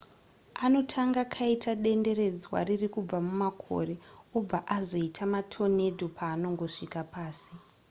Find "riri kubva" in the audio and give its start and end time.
2.67-3.17